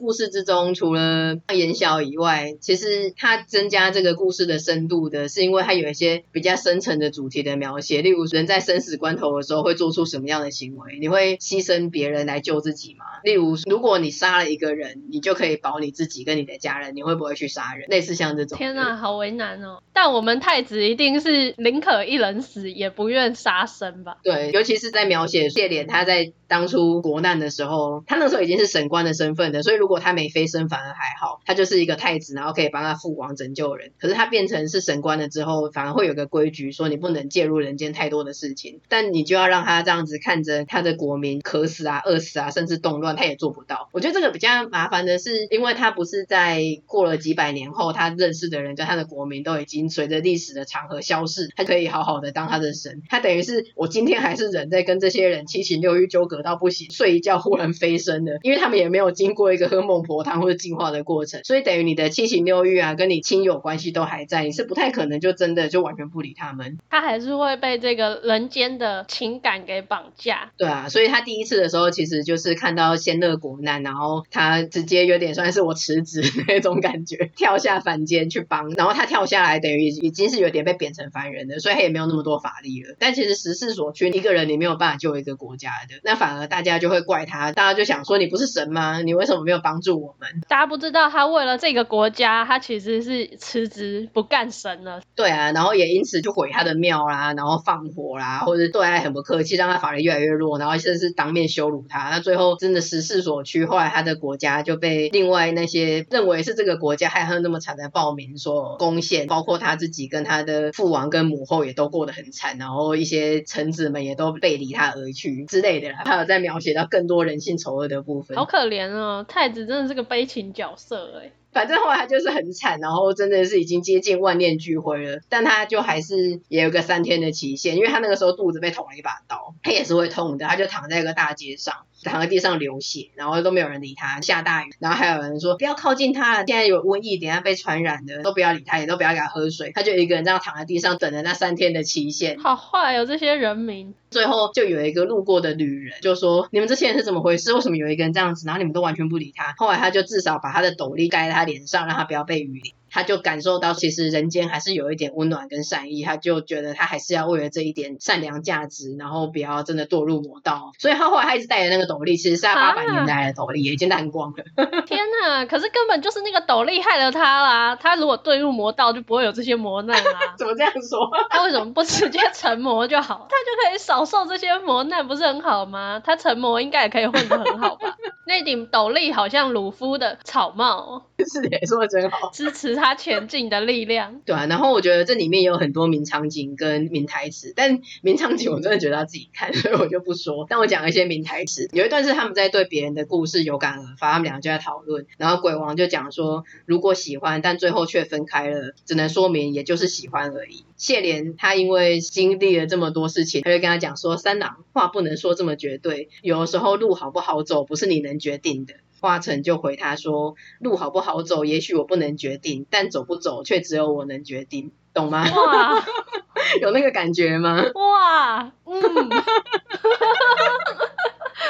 [0.00, 10.98] 故事之中，除了言笑以外，其实它增加这个故事的深度的是，因为它有一些比较深层的主题的描写，例如人在生死关头的时候会做出什么样的行为？
[10.98, 13.04] 你会牺牲别人来救自己吗？
[13.24, 17.86] 例如，如果你杀了一个人，你就可以保你自己跟你的家人，你会不会去杀人？
[17.90, 18.56] 类似像这种。
[18.56, 19.82] 天哪，好为难哦。
[19.92, 24.16] 但我们太子一定是宁可一人死，也不愿杀生吧？
[24.22, 33.90] 对，尤其是在描写谢莲他在当初国难的时候，他那时候已经是神官的身份的，所以如如果他没飞升，反而还好，他就是一个太子，然后可以帮他父王拯救人。
[33.98, 43.88] 可是他变成是神官了之后，反而会有个规矩，说你不能介入人间太多的事情，但你就要让他这样子看着他的国民渴死啊、饿死啊，甚至动乱，他也做不到。
[43.92, 53.02] 我觉得这个比较麻烦的是，因为他不是在过了几百年后，他认识的人跟他的国民都已经随着历史的长河消逝，他可以好好的当他的神。
[53.08, 66.78] 他等于是我今天还是人，在跟这些人七情六欲纠葛到不行，睡一觉忽然飞升的，因为他们也没有经过一个喝孟婆汤或者进化的过程，所以等于你的七情六欲啊，跟你亲友关系都还在，你是不太可能就真的就完全不理他们。
[66.88, 70.52] 他还是会被这个人间的情感给绑架。
[70.56, 78.70] 对啊，所以他第一次的时候，其实就是看到仙乐国难，然后他直接有点算是我辞职那种感觉， 跳下凡间去帮。
[78.70, 82.94] 然后他跳下来，等于已经是有点被贬成凡人的，所以他也没有那么多法力了。
[82.98, 89.00] 但其实时势所趋，一个人你没有办法救一个国家的，那反而大家就会怪他，大家就想说你不是神吗？
[89.00, 89.69] 你为什么没有帮？
[89.70, 90.28] 帮助我们。
[90.48, 95.00] 大家不知道，他为了这个国家，他其实是辞职不干神了。
[95.14, 102.10] 对啊，然后也因此就毁他的庙啦，然后放火啦，或者对他很不客气，让他法力越来越弱，然后甚至是当面羞辱他。
[102.10, 115.90] 那最后真的时势所趋，后来他的国家就被另外那些认为是这个国家害他那么惨的暴民所攻陷，包括他自己跟他的父王跟母后也都过得很惨，然后一些臣子们也都背离他而去之类的。
[116.04, 121.32] 他有在描写到更多人性丑恶的部分，好可怜哦，太子真的是个悲情角色哎。
[121.52, 131.86] 反正后来他就是很惨，然后真的是已经接近万念俱灰了，但他就还是也有个三天的期限，因为他那个时候肚子被捅了一把刀，他也是会痛的，他就躺在一个大街上。
[132.02, 134.20] 躺在地上流血，然后都没有人理他。
[134.20, 139.72] 下大雨，然后还有人说不要靠近他了，现在有瘟疫，等下被传染的，都不要理他，也都不要给他喝水。
[139.74, 142.38] 他就一个人这样躺在地上，等着那三天的期限。
[142.38, 143.94] 好坏哦，这些人民。
[144.10, 147.52] 最后就有一个路过的旅人就说：“你们这些人是怎么回事？
[147.52, 152.72] 为什么有一个人这样子，然后你们都完全不理他？”后来他就至少把他的斗笠盖在他脸上，让他不要被雨淋。
[152.90, 160.72] 他就感受到，其实人间还是有一点温暖跟善意，他就觉得他还是要为了这一点善良价值，然后不要真的堕入魔道。
[160.78, 164.44] 所以他后来他一直戴着那个斗笠，其实是他八百年代的斗笠，啊、已经烂光了。
[164.86, 165.46] 天哪！
[165.46, 167.76] 可是根本就是那个斗笠害了他啦。
[167.76, 170.34] 他如果堕入魔道，就不会有这些磨难啦。
[170.36, 171.10] 怎么这样说？
[171.30, 173.28] 他为什么不直接成魔就好？
[173.28, 176.00] 他就可以少受这些磨难，不是很好吗？
[176.04, 177.96] 他成魔应该也可以混得很好吧？
[178.26, 181.04] 那顶斗笠好像鲁夫的草帽。
[181.18, 184.20] 是的，说的真好，支持他前进的力量。
[184.26, 190.46] 对啊，然后我觉得这里面有很多名场景跟名台词，但名场景我真的觉得要自己看， 所以我就不说。
[190.48, 200.64] 但我讲一些名台词，有一段是他们在对别人的故事有感而发，他们两个就在讨论，然后鬼王就讲说，如果喜欢，但最后却分开了，只能说明也就是喜欢而已。
[200.76, 208.74] 谢莲他因为经历了这么多事情，他就跟他讲说，三郎话不能说这么绝对，有的时候路好不好走不是你能决定的。
[209.00, 215.84] 华城就回他说：“路好不好走，也许我不能决定，但走不走却只有我能决定，懂吗？”哇，
[216.60, 217.64] 有那个感觉吗？
[217.74, 219.10] 哇，嗯。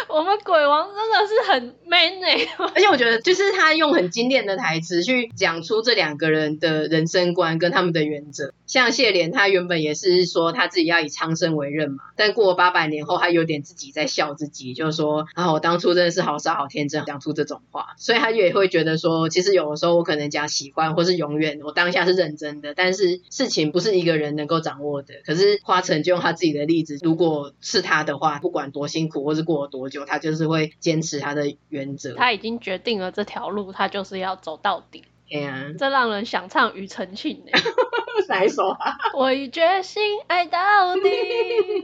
[0.08, 8.52] 我们鬼王真的是很 man 哎、欸，而且我觉得就是他用很精炼的台词去讲出这两个人的人生观跟他们的原则。
[8.70, 17.94] 像谢莲，他原本也是说他自己要以苍生为任嘛，但过了八百年后，他有点自己在笑自己，就是说啊，我当初真的是好傻好天真，讲出这种话。
[17.96, 25.14] 所以他也会觉得说，其实有的时候我可能讲喜欢或是永远，我当下是认真的，但是事情不是一个人能够掌握的。
[25.24, 30.04] 可是花城就用他自己的例子，如果是他的话，不管多辛苦或是过了多久。
[30.04, 35.02] 他就是会坚持他的原则，他已经决定了这条路，他就是要走到底。
[35.30, 37.52] 对啊，这让人想唱庾澄庆呢。
[38.28, 38.96] 哪一首啊？
[39.16, 41.08] 我已决心爱到底，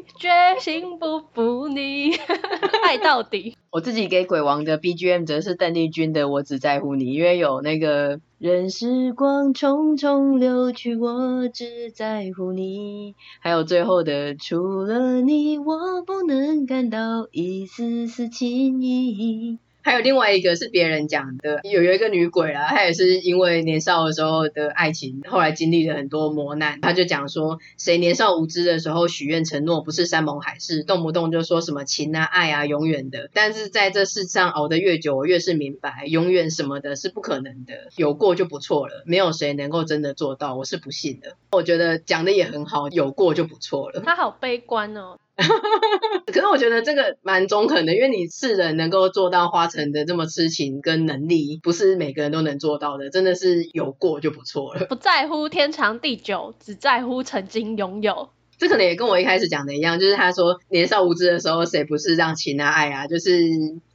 [0.19, 0.29] 决
[0.61, 2.13] 心不负你，
[2.85, 3.57] 爱到底。
[3.71, 19.59] 我自己给鬼王的 BGM 则是邓丽君的《我只在乎你》，因为有那个任时光匆匆流去，我只在乎你，还有最后的除了你，我不能感到一丝丝情意。
[19.87, 41.37] 还有另外一个是别人讲的，有有一个女鬼啦，她也是因为年少的时候的爱情，后来经历了很多磨难，她就讲说，谁年少无知的时候许愿承诺，不是山盟海誓，动不动就说什么情啊爱啊永远的，但是在这世上熬得越久，越是明白，永远什么的是不可能的，有过就不错了，没有谁能够真的做到，我是不信的。
[41.53, 44.01] 我觉得讲的也很好，有过就不错了。
[44.05, 45.17] 他好悲观哦。
[46.27, 54.87] 可是我觉得这个蛮中肯的，因为你世人能够做到花城的这么痴情跟能力，不是每个人都能做到的，真的是有过就不错了。
[54.87, 58.31] 不在乎天长地久，只在乎曾经拥有。
[58.59, 63.43] 这可能也跟我一开始讲的一样，就是他说年少无知的时候，谁不是让情啊爱啊，就是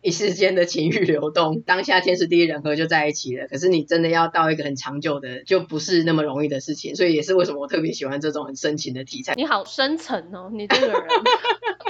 [0.02, 3.47] 一时间的情欲流动，当下天时地利人和就在一起了。
[3.47, 6.95] 可是你真的要到一个很长久的，就不是那么容易的事情。
[6.95, 9.34] 所以也是为什么我特别喜欢这种很深情的题材。
[9.36, 11.02] 你好深沉哦，你这个人。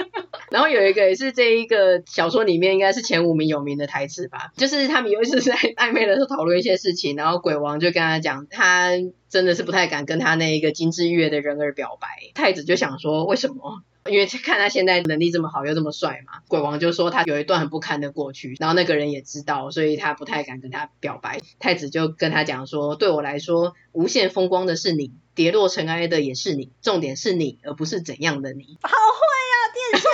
[0.52, 8.90] 然后有一个也是这一个小说里面应该是前五名有名的台词吧，就是他们有一次在暧昧的时候讨论一些事情，然后鬼王就跟他讲，他
[9.28, 12.06] 真的是不太敢跟他那一个金枝玉叶的人儿表白。
[12.34, 13.82] 太子就想说，为什么？
[14.10, 16.40] 因为看他现在能力这么好又这么帅嘛。
[16.48, 21.40] 鬼王就说他有一段很不堪的过去，然后那个人也知道，所以他不太敢跟他表白。
[21.60, 28.76] 太子就跟他讲说，对我来说，无限风光的是你，跌落尘埃的也是你，重点是你，而不是怎样的你。
[28.82, 29.42] 好会。
[29.72, 30.08] 殿下，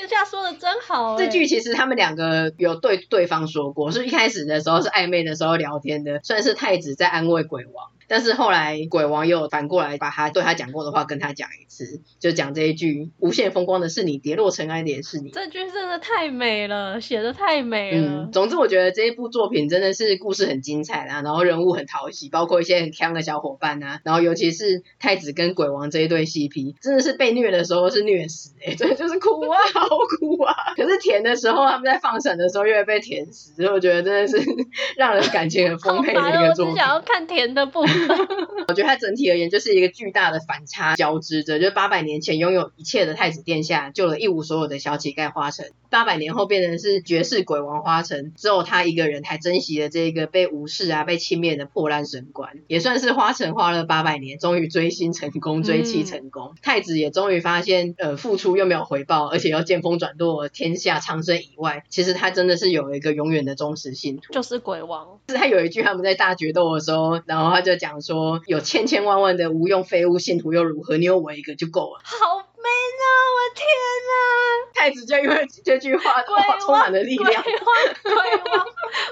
[0.00, 1.18] 殿下说的真好。
[1.18, 7.90] 这句其实他们两个有对对方说过，是一开始的时候是暧昧的时候聊天的，算是太子在安慰鬼王。
[8.10, 18.24] 但是后来鬼王又反过来把他对他讲过的话跟他讲一次，就讲这一句：“无限风光的是你，跌落尘埃的也是你。”这句真的太美了，写的太美了。
[18.24, 29.86] 嗯，总之我觉得这一部作品真的是故事很精彩啦，然后人物很讨喜，包括一些很强的小伙伴啊，然后尤其是太子跟鬼王这一对 CP，真的是被虐的时候是虐死哎、欸，真的就是哭啊， 好
[30.18, 30.52] 哭啊！
[30.74, 34.36] 可是甜的时候，他们在放闪的时候又会被甜死，所以我觉得真的是
[34.98, 36.72] 让人感情很 丰沛的一个作品。
[36.72, 37.99] 我只想要看甜的部分。
[38.68, 56.52] 我觉得它整体而言就是一个巨大的反差交织着，就是八百年前拥有一切的太子殿下救了一无所有的小乞丐花城，八百年后变成是绝世鬼王花城，只有他一个人还珍惜了这个被无视啊、被轻蔑的破烂神官，也算是花城花了八百年，终于追星成功、追妻成功。
[56.52, 65.18] 嗯、太子也终于发现，呃，付出又没有回报，而且要见风转舵，天下苍生以外，其实他真的是有一个永远的忠实信徒，就是鬼王。
[65.28, 70.98] 是他有一句他们在大决斗的时候，然后他就讲说，有千千万万的无用废物信徒又如何？
[70.98, 72.00] 你有我一个就够了。
[72.04, 72.49] 好。
[72.62, 73.04] 没呢，
[73.36, 73.66] 我天
[74.08, 74.72] 哪！
[74.74, 77.42] 太子就因为这句话，话充满了力量。
[77.42, 77.64] 鬼王，
[78.02, 78.66] 鬼王，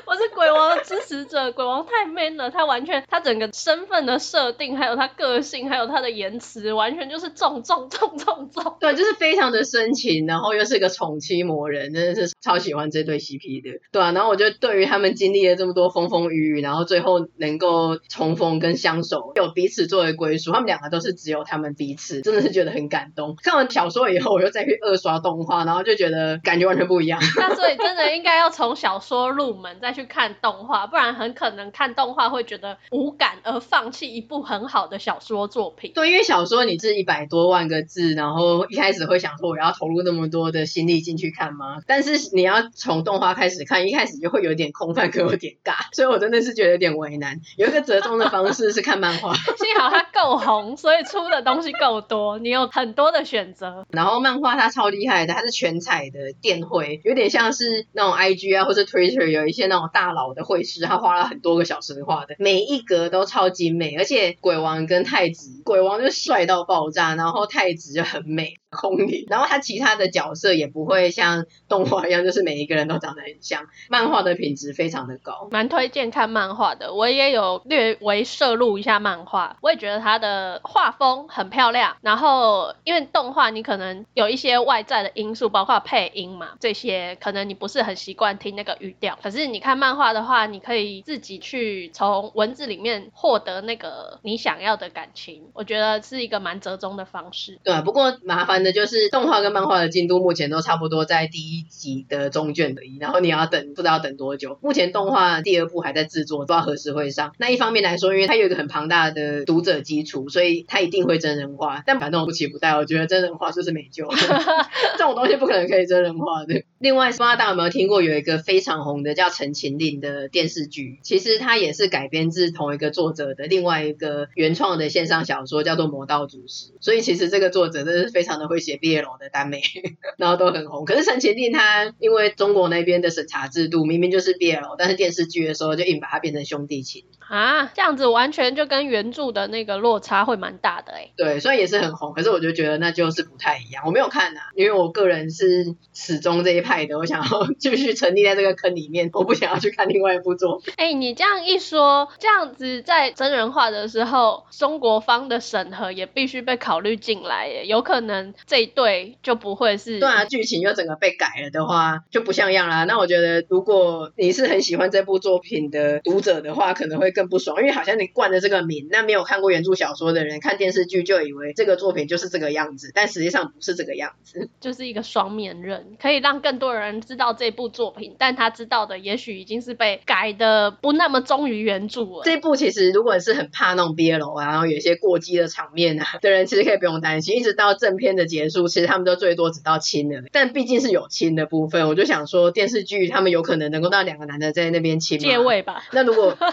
[0.07, 1.51] 我是鬼王的支持者。
[1.53, 8.77] 鬼王太 man 了，他完全，他整个身份的设定，还有他个性，还有他的言辞，完全就是重重重重重。
[8.81, 13.81] 对，就是非常的深情，然后又是个宠妻魔人，真的是超喜欢这对 CP 的。
[13.93, 23.37] 对啊，然后我觉得对于他们经历了这么多风风雨雨，然后最后能够重逢跟相守，有彼此作为归属，他们两个都是只有他们彼此，真的是觉得很感动。
[23.43, 27.21] 看完小说以后，我又再去二刷动画，然后就觉得感觉完全不一样。
[27.37, 35.93] 那所以真的应该要从小说入门，再去看动画，不然很可能看动画会觉得无感，而放弃一部很好的小说作品。
[35.95, 41.79] 对，因为小说你是一百多万个字，然后一开始会想说我要投入那么多的心力进去看吗？
[41.87, 47.41] 但是你要从动画开始看，一开始就会有点空泛，可有点尬，所以我真的是觉得有点为难。
[47.57, 53.87] 有一个折中的方式是看漫画， 幸好它够红，所以出的东西够多，你有很多的选择。
[53.91, 68.55] 然后漫画它超厉害的，它是全彩的电绘，有点像是那种 IG 啊或者 Twitter 有一些那种大佬的绘师，他花了很多个小时画的，每一格都超级美，而且鬼王跟太子，鬼王就帅到爆炸，然后太子就很美。
[68.71, 73.67] 空灵，然后他其他的角色也不会像动画一样，就是每一个人都长得很像。
[73.89, 76.93] 漫画的品质非常的高，蛮推荐看漫画的。
[76.93, 81.97] 我也有略微摄入一下漫画，我也觉得它的画风很漂亮。
[82.03, 89.19] 然后因为动画你可能有一些外在的因素，包括配音嘛，这些可能你不是很习惯听那个语调。
[89.23, 95.49] 可是你看漫画的话，你可以自己去从文字里面获得那个你想要的感情。
[95.55, 97.59] 我觉得是一个蛮折中的方式。
[97.65, 98.58] 对，不过麻烦。
[98.63, 104.59] 的就是动画跟漫画的进度目前都差不多在第一集的中卷而已，然后你要等不知道等多久。
[104.63, 107.33] 目前动画第二部还在制作，不知道何时会上。
[107.39, 111.83] 那一方面来说，因为它有一个很庞大的读者基础，所以它一定会真人化。
[111.87, 114.09] 但反正我不期不待，我觉得真人化就是没救，
[114.99, 116.63] 这种东西不可能可以真人化的。
[116.79, 126.73] 另外，不知道大家有没有听过有一个非常红的叫《陈情令》的电视剧，其实它也是改编自同一个作者的另外一个原创的线上小说，叫做《魔道祖师》。
[126.81, 128.49] 所以其实这个作者真的是非常的。
[128.49, 129.61] 会写 BL 的耽美，
[130.17, 130.87] 然后都很红。
[130.87, 141.11] 可是陈情令它因为中国那边的审查制度，明明就是 BL，但是电视剧的时候就硬把它变成兄弟情啊，这样子完全就跟原著的那个落差会蛮大的哎。
[141.15, 143.83] 对，虽然也是很红，可是我就觉得那就是不太一样。
[143.85, 150.75] 我没有看啊，因为我个人是始终这一派的，我想要 继续沉溺在这个坑里面，我不想要去看另外一部作品。
[150.77, 158.35] 哎，你这样一说，这样子在真人化的时候，中国方的审核也必须被考虑进来耶，有可能。
[158.47, 162.85] 这一对就不会是对啊，剧情又整个被改了的话，就不像样啦。
[162.85, 182.23] 那我觉得，如果你是很喜欢这部作品的读者的话，可能会更不爽，因为好像你冠了这个名，那没有看过原著小说的人看电视剧就以为这个作品就是这个样子，但实际上不是这个样子，就是一个双面刃，可以让更多人知道这部作品，但他知道的也许已经是被改的不那么忠于原著了。
[182.25, 188.69] 这部其实如果是很怕那种 BL 啊，然后有一些过激的场面啊 的人，其实可以不用担心，一直到正片的结束。
[188.69, 195.85] 其实他们都最多只到亲了，但毕竟是有亲的部分，我就想说电视剧他们有可能能够让两个男的在那边亲借位吧？
[195.93, 196.37] 那如果。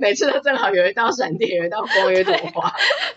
[0.00, 2.72] 每次都正好有一道闪电，有一道光，有一朵花，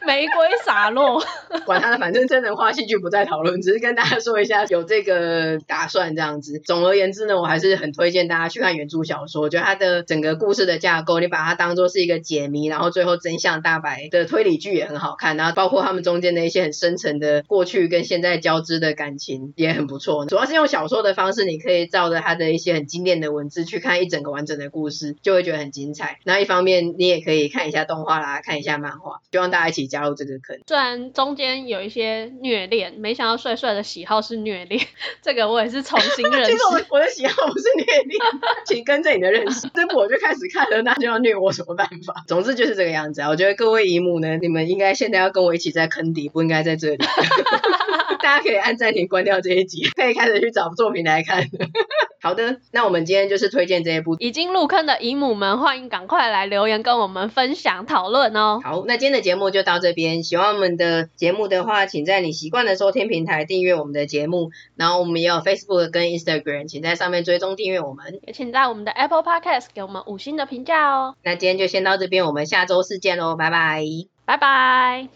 [0.05, 1.23] 玫瑰洒落。
[1.65, 6.59] 管他的，反正真人化戏剧不再讨论，只是跟大家说一下有这个打算这样子。
[6.59, 15.37] 总而言之呢，我还是很推荐大家去看原著小说，觉得它的整个故事的架构，你把它当做是一个解谜，然后最后真相大白的推理剧也很好看。
[15.37, 20.25] 然后包括他们中间的一些很深层的过去跟现在交织的感情也很不错。
[20.25, 26.19] 主要是用小说的方式，你可以照着它的一些很经典的文字去看一整个完整的故事，就会觉得很精彩。
[26.25, 26.72] 那一方面。
[26.73, 30.59] 面你也可以看一下动画啦，看一下漫画，希望大家一起加入这个坑。
[30.67, 34.81] 虽然中间有一些虐恋，没想到帅帅的喜好是虐恋，
[35.21, 36.51] 这个我也是重新 认识。
[36.51, 38.19] 其实我我的喜好不是虐恋，
[38.65, 39.69] 请跟着你的认识。
[39.73, 42.23] 这部我就开始看了，那就要虐我什么办法？
[42.27, 43.29] 总之就是这个样子啊。
[43.29, 46.97] 我觉得各位姨母呢，你们应该现在要跟我一起在坑底，不应该在这里。
[48.23, 51.49] 大家可以按暂停关掉这一集，可以开始去找作品来看。
[52.21, 54.15] 好的，那我们今天就是推荐这一部。
[54.19, 58.61] 已经入坑的姨母们，欢迎赶快来留言跟我们分享讨论哦。
[58.63, 60.23] 好，那今天的节目就到这边。
[60.23, 64.51] 喜欢我们的节目的话，请在你习惯的收听平台订阅我们的节目。
[64.77, 68.21] 然后我们也有 Facebook 跟 Instagram，请在上面追踪订阅我们。
[68.25, 71.15] 也请在我们的 Apple Podcast 给我们五星的评价哦。
[71.21, 73.83] 那今天就先到这边，我们下周四见喽，拜拜。
[74.23, 75.09] 拜拜。